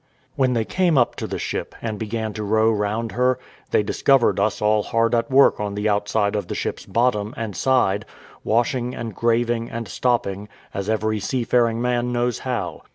[0.35, 3.37] When they came up to the ship, and began to row round her,
[3.69, 7.55] they discovered us all hard at work on the outside of the ship's bottom and
[7.55, 8.07] side,
[8.43, 12.81] washing, and graving, and stopping, as every seafaring man knows how.